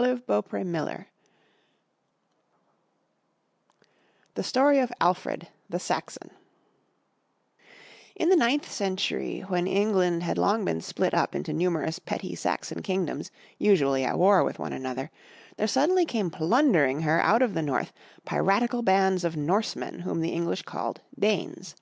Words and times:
79 0.00 0.22
MY 0.28 0.28
BOOK 0.28 0.52
HOUSE 0.52 1.04
THE 4.34 4.44
STORY 4.44 4.78
OF 4.78 4.92
ALFRED, 5.00 5.48
THE 5.68 5.80
SAXON 5.80 6.30
N 8.16 8.28
THE 8.28 8.36
ninth 8.36 8.70
century 8.70 9.40
when 9.40 9.66
England 9.66 10.22
had 10.22 10.38
long 10.38 10.64
been 10.64 10.80
split 10.80 11.14
up 11.14 11.34
into 11.34 11.52
numerous 11.52 11.98
petty 11.98 12.36
Saxon 12.36 12.80
kingdoms 12.80 13.32
usually 13.58 14.04
at 14.04 14.20
war 14.20 14.44
with 14.44 14.60
one 14.60 14.72
another, 14.72 15.10
there 15.56 15.66
suddenly 15.66 16.04
came 16.06 16.30
plun 16.30 16.70
dering 16.70 17.00
her 17.02 17.18
out 17.20 17.42
of 17.42 17.54
the 17.54 17.62
North, 17.62 17.92
piratical 18.24 18.82
bands 18.82 19.24
of 19.24 19.36
Norse 19.36 19.74
men 19.74 19.98
whom 20.02 20.20
the 20.20 20.30
English 20.30 20.62
called 20.62 21.00
Danes. 21.18 21.74